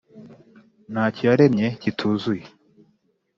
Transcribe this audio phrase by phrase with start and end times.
[0.91, 2.45] nta cyo yaremye kituzuye,